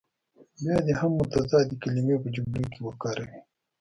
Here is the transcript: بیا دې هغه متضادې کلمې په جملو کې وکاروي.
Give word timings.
بیا 0.59 0.75
دې 0.85 0.93
هغه 0.99 1.13
متضادې 1.19 1.75
کلمې 1.83 2.15
په 2.23 2.29
جملو 2.35 2.65
کې 2.73 2.79
وکاروي. 2.83 3.39